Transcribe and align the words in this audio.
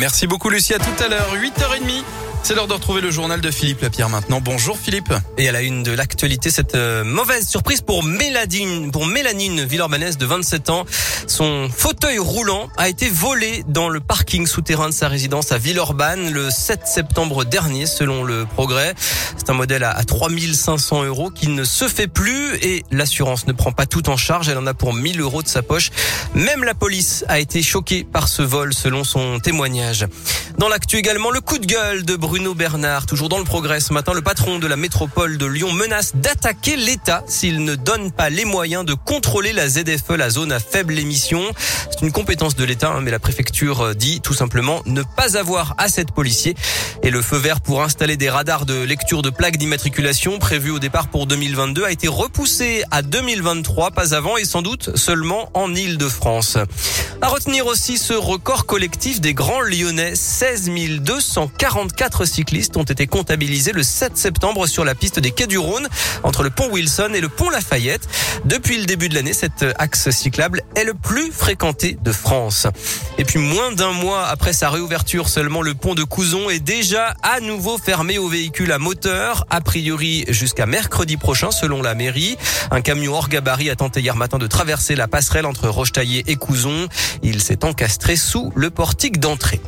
Merci 0.00 0.26
beaucoup 0.26 0.48
Lucie, 0.48 0.72
à 0.72 0.78
tout 0.78 1.04
à 1.04 1.08
l'heure, 1.08 1.34
8h30. 1.34 2.04
C'est 2.42 2.54
l'heure 2.54 2.66
de 2.66 2.72
retrouver 2.72 3.02
le 3.02 3.10
journal 3.10 3.40
de 3.40 3.50
Philippe 3.50 3.82
Lapierre 3.82 4.08
maintenant. 4.08 4.40
Bonjour 4.40 4.78
Philippe. 4.78 5.12
Et 5.36 5.48
à 5.48 5.52
la 5.52 5.60
une 5.60 5.82
de 5.82 5.92
l'actualité, 5.92 6.50
cette 6.50 6.74
euh, 6.74 7.04
mauvaise 7.04 7.46
surprise 7.46 7.82
pour 7.82 8.02
Méladine, 8.02 8.90
pour 8.90 9.04
Mélanine 9.06 9.64
Villeurbanès 9.64 10.16
de 10.16 10.24
27 10.24 10.70
ans. 10.70 10.86
Son 11.26 11.68
fauteuil 11.68 12.18
roulant 12.18 12.68
a 12.76 12.88
été 12.88 13.10
volé 13.10 13.62
dans 13.68 13.88
le 13.88 14.00
parking 14.00 14.46
souterrain 14.46 14.88
de 14.88 14.94
sa 14.94 15.06
résidence 15.06 15.52
à 15.52 15.58
Villeurbanne 15.58 16.32
le 16.32 16.50
7 16.50 16.86
septembre 16.86 17.44
dernier, 17.44 17.84
selon 17.84 18.24
le 18.24 18.46
progrès. 18.46 18.94
C'est 19.36 19.50
un 19.50 19.54
modèle 19.54 19.84
à 19.84 20.02
3500 20.02 21.04
euros 21.04 21.30
qui 21.30 21.48
ne 21.48 21.62
se 21.62 21.88
fait 21.88 22.08
plus 22.08 22.56
et 22.62 22.84
l'assurance 22.90 23.46
ne 23.46 23.52
prend 23.52 23.72
pas 23.72 23.86
tout 23.86 24.08
en 24.08 24.16
charge. 24.16 24.48
Elle 24.48 24.58
en 24.58 24.66
a 24.66 24.74
pour 24.74 24.94
1000 24.94 25.20
euros 25.20 25.42
de 25.42 25.48
sa 25.48 25.62
poche. 25.62 25.90
Même 26.34 26.64
la 26.64 26.74
police 26.74 27.24
a 27.28 27.38
été 27.38 27.62
choquée 27.62 28.02
par 28.02 28.28
ce 28.28 28.42
vol, 28.42 28.72
selon 28.72 29.04
son 29.04 29.40
témoignage. 29.40 29.89
Dans 30.58 30.68
l'actu 30.68 30.96
également, 30.96 31.30
le 31.30 31.40
coup 31.40 31.58
de 31.58 31.66
gueule 31.66 32.04
de 32.04 32.16
Bruno 32.16 32.54
Bernard, 32.54 33.06
toujours 33.06 33.28
dans 33.28 33.38
le 33.38 33.44
progrès. 33.44 33.80
Ce 33.80 33.92
matin, 33.92 34.12
le 34.12 34.22
patron 34.22 34.58
de 34.58 34.66
la 34.66 34.76
métropole 34.76 35.38
de 35.38 35.46
Lyon 35.46 35.72
menace 35.72 36.12
d'attaquer 36.16 36.76
l'État 36.76 37.24
s'il 37.26 37.64
ne 37.64 37.74
donne 37.74 38.12
pas 38.12 38.30
les 38.30 38.44
moyens 38.44 38.84
de 38.84 38.94
contrôler 38.94 39.52
la 39.52 39.68
ZFE, 39.68 40.10
la 40.16 40.30
zone 40.30 40.52
à 40.52 40.60
faible 40.60 40.98
émission. 40.98 41.42
C'est 41.90 42.02
une 42.02 42.12
compétence 42.12 42.56
de 42.56 42.64
l'État, 42.64 42.90
hein, 42.90 43.00
mais 43.02 43.10
la 43.10 43.18
préfecture 43.18 43.94
dit 43.94 44.20
tout 44.20 44.34
simplement 44.34 44.82
ne 44.86 45.02
pas 45.02 45.36
avoir 45.36 45.74
assez 45.78 46.04
de 46.04 46.12
policiers. 46.12 46.54
Et 47.02 47.10
le 47.10 47.22
feu 47.22 47.36
vert 47.36 47.60
pour 47.60 47.82
installer 47.82 48.16
des 48.16 48.28
radars 48.28 48.66
de 48.66 48.82
lecture 48.82 49.22
de 49.22 49.30
plaques 49.30 49.56
d'immatriculation 49.56 50.38
prévu 50.38 50.70
au 50.70 50.78
départ 50.78 51.08
pour 51.08 51.26
2022 51.26 51.84
a 51.84 51.90
été 51.90 52.08
repoussé 52.08 52.84
à 52.90 53.02
2023, 53.02 53.92
pas 53.92 54.14
avant 54.14 54.36
et 54.36 54.44
sans 54.44 54.62
doute 54.62 54.96
seulement 54.96 55.50
en 55.54 55.74
Île-de-France. 55.74 56.58
À 57.22 57.28
retenir 57.28 57.66
aussi 57.66 57.98
ce 57.98 58.12
record 58.12 58.66
collectif 58.66 59.20
des 59.20 59.34
grands 59.34 59.60
lyonnais. 59.80 60.14
16 60.14 60.70
244 61.00 62.24
cyclistes 62.24 62.76
ont 62.76 62.82
été 62.82 63.06
comptabilisés 63.06 63.72
le 63.72 63.82
7 63.82 64.16
septembre 64.16 64.66
sur 64.66 64.84
la 64.84 64.94
piste 64.94 65.18
des 65.18 65.30
Quais 65.30 65.46
du 65.46 65.58
Rhône 65.58 65.88
entre 66.22 66.42
le 66.42 66.50
pont 66.50 66.68
Wilson 66.70 67.10
et 67.14 67.20
le 67.20 67.28
pont 67.28 67.50
Lafayette. 67.50 68.08
Depuis 68.44 68.78
le 68.78 68.84
début 68.84 69.08
de 69.08 69.14
l'année, 69.14 69.32
cet 69.32 69.64
axe 69.78 70.10
cyclable 70.10 70.62
est 70.76 70.84
le 70.84 70.94
plus 70.94 71.32
fréquenté 71.32 71.96
de 72.02 72.12
France. 72.12 72.66
Et 73.18 73.24
puis 73.24 73.38
moins 73.38 73.72
d'un 73.72 73.92
mois 73.92 74.26
après 74.26 74.52
sa 74.52 74.70
réouverture, 74.70 75.28
seulement 75.28 75.62
le 75.62 75.74
pont 75.74 75.94
de 75.94 76.04
Couzon 76.04 76.50
est 76.50 76.60
déjà 76.60 77.14
à 77.22 77.40
nouveau 77.40 77.78
fermé 77.78 78.18
aux 78.18 78.28
véhicules 78.28 78.72
à 78.72 78.78
moteur, 78.78 79.46
a 79.50 79.60
priori 79.60 80.24
jusqu'à 80.28 80.66
mercredi 80.66 81.16
prochain 81.16 81.50
selon 81.50 81.82
la 81.82 81.94
mairie. 81.94 82.36
Un 82.70 82.80
camion 82.80 83.14
hors 83.14 83.28
gabarit 83.28 83.70
a 83.70 83.76
tenté 83.76 84.00
hier 84.00 84.16
matin 84.16 84.38
de 84.38 84.46
traverser 84.46 84.94
la 84.94 85.08
passerelle 85.08 85.46
entre 85.46 85.68
Rochetaillé 85.68 86.24
et 86.26 86.36
Couzon. 86.36 86.88
Il 87.22 87.42
s'est 87.42 87.64
encastré 87.64 88.16
sous 88.16 88.52
le 88.54 88.70
portique 88.70 89.20
d'entrée. 89.20 89.60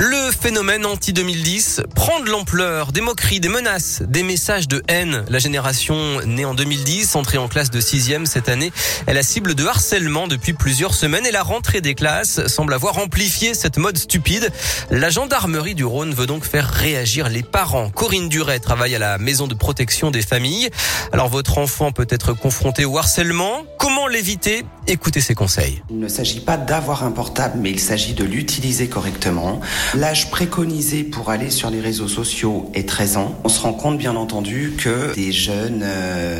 Le 0.00 0.17
phénomène 0.38 0.86
anti-2010 0.86 1.82
prend 1.94 2.20
de 2.20 2.30
l'ampleur, 2.30 2.92
des 2.92 3.00
moqueries, 3.00 3.40
des 3.40 3.48
menaces, 3.48 4.02
des 4.06 4.22
messages 4.22 4.68
de 4.68 4.82
haine. 4.86 5.24
La 5.28 5.40
génération 5.40 6.20
née 6.24 6.44
en 6.44 6.54
2010, 6.54 7.16
entrée 7.16 7.38
en 7.38 7.48
classe 7.48 7.70
de 7.70 7.80
sixième 7.80 8.24
cette 8.24 8.48
année, 8.48 8.72
est 9.08 9.14
la 9.14 9.24
cible 9.24 9.56
de 9.56 9.66
harcèlement 9.66 10.28
depuis 10.28 10.52
plusieurs 10.52 10.94
semaines 10.94 11.26
et 11.26 11.32
la 11.32 11.42
rentrée 11.42 11.80
des 11.80 11.94
classes 11.94 12.46
semble 12.46 12.72
avoir 12.72 12.98
amplifié 12.98 13.52
cette 13.52 13.78
mode 13.78 13.98
stupide. 13.98 14.52
La 14.90 15.10
gendarmerie 15.10 15.74
du 15.74 15.84
Rhône 15.84 16.14
veut 16.14 16.26
donc 16.26 16.44
faire 16.44 16.68
réagir 16.68 17.28
les 17.28 17.42
parents. 17.42 17.90
Corinne 17.90 18.28
Duret 18.28 18.60
travaille 18.60 18.94
à 18.94 19.00
la 19.00 19.18
maison 19.18 19.48
de 19.48 19.54
protection 19.54 20.12
des 20.12 20.22
familles. 20.22 20.70
Alors 21.12 21.28
votre 21.28 21.58
enfant 21.58 21.90
peut 21.90 22.06
être 22.10 22.32
confronté 22.32 22.84
au 22.84 22.96
harcèlement. 22.96 23.64
Comment 23.78 24.06
l'éviter? 24.06 24.64
Écoutez 24.86 25.20
ses 25.20 25.34
conseils. 25.34 25.82
Il 25.90 25.98
ne 25.98 26.08
s'agit 26.08 26.40
pas 26.40 26.56
d'avoir 26.56 27.04
un 27.04 27.10
portable, 27.10 27.58
mais 27.60 27.70
il 27.70 27.80
s'agit 27.80 28.14
de 28.14 28.24
l'utiliser 28.24 28.88
correctement. 28.88 29.60
L'âge 29.94 30.27
préconisé 30.30 31.04
pour 31.04 31.30
aller 31.30 31.50
sur 31.50 31.70
les 31.70 31.80
réseaux 31.80 32.08
sociaux 32.08 32.70
est 32.74 32.88
13 32.88 33.16
ans. 33.16 33.38
On 33.44 33.48
se 33.48 33.60
rend 33.60 33.72
compte 33.72 33.98
bien 33.98 34.16
entendu 34.16 34.74
que 34.76 35.14
des 35.14 35.32
jeunes 35.32 35.84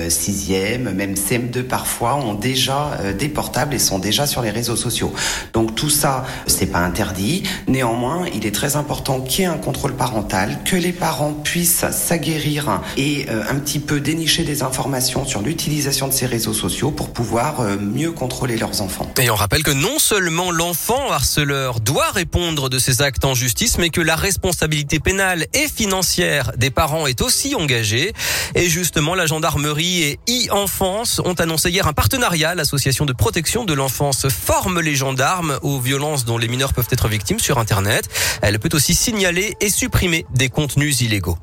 6e, 0.09 0.87
euh, 0.87 0.93
même 0.93 1.15
CM2 1.15 1.63
parfois, 1.63 2.17
ont 2.17 2.35
déjà 2.35 2.93
euh, 3.01 3.13
des 3.13 3.29
portables 3.29 3.75
et 3.75 3.79
sont 3.79 3.99
déjà 3.99 4.27
sur 4.27 4.43
les 4.43 4.51
réseaux 4.51 4.77
sociaux. 4.77 5.13
Donc 5.53 5.75
tout 5.75 5.91
ça, 5.91 6.25
c'est 6.47 6.67
pas 6.67 6.81
interdit. 6.81 7.43
Néanmoins, 7.67 8.27
il 8.35 8.47
est 8.47 8.55
très 8.55 8.77
important 8.77 9.21
qu'il 9.21 9.41
y 9.41 9.45
ait 9.45 9.51
un 9.51 9.59
contrôle 9.59 9.95
parental, 9.95 10.59
que 10.65 10.77
les 10.77 10.93
parents 10.93 11.33
puissent 11.33 11.85
s'aguerrir 11.91 12.81
et 12.97 13.27
euh, 13.29 13.43
un 13.49 13.57
petit 13.57 13.79
peu 13.79 14.01
dénicher 14.01 14.45
des 14.45 14.63
informations 14.63 15.25
sur 15.25 15.43
l'utilisation 15.43 16.09
de 16.09 16.13
ces 16.13 16.27
réseaux 16.27 16.55
sociaux 16.55 16.91
pour 16.91 17.11
pouvoir 17.11 17.63
mieux 17.81 18.13
contrôler 18.13 18.57
leurs 18.57 18.83
enfants. 18.83 19.11
Et 19.21 19.31
on 19.31 19.35
rappelle 19.35 19.63
que 19.63 19.71
non 19.71 19.99
seulement 19.99 20.51
l'enfant 20.51 21.11
harceleur 21.11 21.81
doit 21.81 22.11
répondre 22.11 22.69
de 22.69 22.79
ses 22.79 23.03
actes 23.03 23.25
en 23.25 23.35
justice, 23.35 23.78
mais 23.79 23.91
que 23.91 24.01
la 24.01 24.17
responsabilité 24.17 25.01
pénale 25.01 25.47
et 25.55 25.69
financière 25.69 26.53
des 26.57 26.71
parents 26.71 27.07
est 27.07 27.21
aussi 27.23 27.55
engagée. 27.55 28.13
Et 28.55 28.69
justement, 28.69 29.15
la 29.15 29.27
gendarmerie 29.27 30.03
et 30.03 30.19
e-enfance 30.29 31.21
ont 31.25 31.35
annoncé 31.35 31.71
hier 31.71 31.87
un 31.87 31.93
partenariat. 31.93 32.55
L'association 32.55 33.07
de 33.07 33.13
protection 33.13 33.65
de 33.65 33.75
l'enfance 33.75 34.29
forme 34.29 34.81
les 34.81 34.95
gendarmes 34.95 35.59
aux 35.63 35.81
violences 35.81 36.25
dont 36.25 36.39
les 36.39 36.49
mineurs 36.49 36.75
peuvent 36.75 36.89
être 36.91 37.09
victimes 37.09 37.41
sur 37.41 37.59
Internet. 37.59 38.09
Elle 38.43 38.59
peut 38.59 38.71
aussi 38.73 38.95
signaler 38.95 39.57
et 39.61 39.71
supprimer 39.71 40.27
des 40.35 40.49
contenus 40.49 41.01
illégaux. 41.01 41.39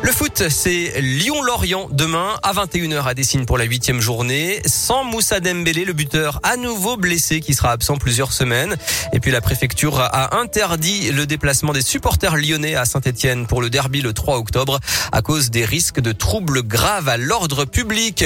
Le 0.00 0.12
foot, 0.12 0.44
c'est 0.48 1.00
Lyon-Lorient 1.00 1.88
demain 1.90 2.38
à 2.42 2.52
21h 2.52 3.04
à 3.04 3.14
Dessine 3.14 3.46
pour 3.46 3.58
la 3.58 3.64
huitième 3.64 4.00
journée. 4.00 4.60
Sans 4.64 5.02
Moussa 5.02 5.40
Dembélé, 5.40 5.84
le 5.84 5.92
buteur 5.92 6.40
à 6.44 6.56
nouveau 6.56 6.96
blessé 6.96 7.40
qui 7.40 7.52
sera 7.52 7.72
absent 7.72 7.96
plusieurs 7.96 8.32
semaines. 8.32 8.76
Et 9.12 9.18
puis 9.18 9.32
la 9.32 9.40
préfecture 9.40 9.98
a 10.00 10.36
interdit 10.38 11.10
le 11.10 11.26
déplacement 11.26 11.72
des 11.72 11.82
supporters 11.82 12.36
lyonnais 12.36 12.76
à 12.76 12.84
Saint-Etienne 12.84 13.46
pour 13.46 13.60
le 13.60 13.70
derby 13.70 14.00
le 14.00 14.12
3 14.12 14.38
octobre 14.38 14.78
à 15.10 15.20
cause 15.20 15.50
des 15.50 15.64
risques 15.64 16.00
de 16.00 16.12
troubles 16.12 16.62
graves 16.62 17.08
à 17.08 17.16
l'ordre 17.16 17.64
public. 17.64 18.24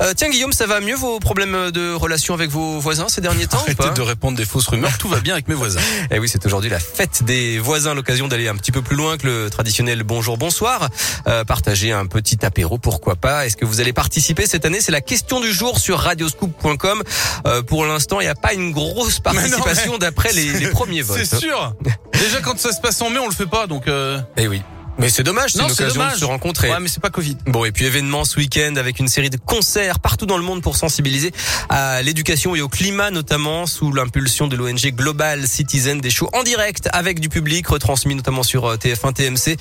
Euh, 0.00 0.12
tiens 0.16 0.30
Guillaume, 0.30 0.52
ça 0.52 0.66
va 0.66 0.80
mieux 0.80 0.94
vos 0.94 1.18
problèmes 1.20 1.70
de 1.70 1.92
relation 1.92 2.34
avec 2.34 2.50
vos 2.50 2.80
voisins 2.80 3.08
ces 3.08 3.20
derniers 3.20 3.46
temps 3.46 3.58
Arrêtez 3.58 3.90
de 3.94 4.00
répondre 4.00 4.36
des 4.36 4.44
fausses 4.44 4.68
rumeurs, 4.68 4.96
tout 4.98 5.08
va 5.08 5.20
bien 5.20 5.34
avec 5.34 5.48
mes 5.48 5.54
voisins. 5.54 5.80
Et 6.10 6.14
eh 6.16 6.18
oui, 6.18 6.28
c'est 6.28 6.44
aujourd'hui 6.46 6.70
la 6.70 6.80
fête 6.80 7.22
des 7.24 7.58
voisins, 7.58 7.94
l'occasion 7.94 8.28
d'aller 8.28 8.48
un 8.48 8.56
petit 8.56 8.72
peu 8.72 8.82
plus 8.82 8.96
loin 8.96 9.18
que 9.18 9.26
le 9.26 9.50
traditionnel 9.50 10.02
bonjour 10.02 10.38
bonsoir. 10.38 10.88
Euh, 11.26 11.44
partager 11.44 11.92
un 11.92 12.06
petit 12.06 12.44
apéro, 12.44 12.78
pourquoi 12.78 13.16
pas. 13.16 13.46
Est-ce 13.46 13.56
que 13.56 13.64
vous 13.64 13.80
allez 13.80 13.92
participer 13.92 14.46
cette 14.46 14.64
année? 14.64 14.80
C'est 14.80 14.92
la 14.92 15.00
question 15.00 15.40
du 15.40 15.52
jour 15.52 15.78
sur 15.78 15.98
radioscoop.com. 15.98 17.02
Euh, 17.46 17.62
pour 17.62 17.84
l'instant, 17.84 18.20
il 18.20 18.24
n'y 18.24 18.30
a 18.30 18.34
pas 18.34 18.54
une 18.54 18.72
grosse 18.72 19.20
participation 19.20 19.98
d'après 19.98 20.32
les, 20.32 20.52
les, 20.52 20.68
premiers 20.68 21.02
votes. 21.02 21.20
C'est 21.22 21.36
sûr. 21.36 21.74
Déjà 22.12 22.40
quand 22.40 22.58
ça 22.58 22.72
se 22.72 22.80
passe 22.80 23.00
en 23.02 23.10
mai, 23.10 23.18
on 23.18 23.28
le 23.28 23.34
fait 23.34 23.46
pas, 23.46 23.66
donc. 23.66 23.86
Euh... 23.88 24.20
Eh 24.36 24.48
oui. 24.48 24.62
Mais 25.00 25.08
c'est 25.08 25.22
dommage, 25.22 25.52
c'est 25.52 25.60
une 25.60 25.70
occasion 25.70 26.06
de 26.06 26.14
se 26.14 26.24
rencontrer. 26.26 26.70
Ouais, 26.70 26.78
mais 26.78 26.88
c'est 26.88 27.00
pas 27.00 27.08
Covid. 27.08 27.38
Bon, 27.46 27.64
et 27.64 27.72
puis 27.72 27.86
événement 27.86 28.26
ce 28.26 28.36
week-end 28.36 28.74
avec 28.76 28.98
une 28.98 29.08
série 29.08 29.30
de 29.30 29.38
concerts 29.38 29.98
partout 29.98 30.26
dans 30.26 30.36
le 30.36 30.42
monde 30.42 30.62
pour 30.62 30.76
sensibiliser 30.76 31.32
à 31.70 32.02
l'éducation 32.02 32.54
et 32.54 32.60
au 32.60 32.68
climat, 32.68 33.10
notamment 33.10 33.66
sous 33.66 33.92
l'impulsion 33.92 34.46
de 34.46 34.56
l'ONG 34.56 34.94
Global 34.94 35.46
Citizen, 35.46 36.02
des 36.02 36.10
shows 36.10 36.28
en 36.34 36.42
direct 36.42 36.90
avec 36.92 37.18
du 37.18 37.30
public, 37.30 37.66
retransmis 37.66 38.14
notamment 38.14 38.42
sur 38.42 38.66
euh, 38.66 38.76
TF1, 38.76 39.14
TMC, 39.14 39.56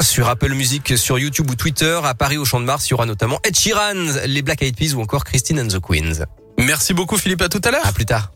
sur 0.00 0.28
Apple 0.28 0.52
Music, 0.52 0.98
sur 0.98 1.18
YouTube 1.18 1.50
ou 1.50 1.54
Twitter. 1.54 1.98
À 2.04 2.14
Paris, 2.14 2.36
au 2.36 2.44
Champ 2.44 2.60
de 2.60 2.66
Mars, 2.66 2.86
il 2.86 2.90
y 2.90 2.94
aura 2.94 3.06
notamment 3.06 3.40
Ed 3.44 3.56
Sheeran, 3.56 4.26
les 4.26 4.42
Black 4.42 4.60
Eyed 4.60 4.76
Peas 4.76 4.94
ou 4.94 5.00
encore 5.00 5.24
Christine 5.24 5.58
and 5.58 5.68
the 5.68 5.80
Queens. 5.80 6.26
Merci 6.58 6.92
beaucoup 6.92 7.16
Philippe, 7.16 7.40
à 7.40 7.48
tout 7.48 7.62
à 7.64 7.70
l'heure. 7.70 7.86
À 7.86 7.92
plus 7.92 8.04
tard. 8.04 8.30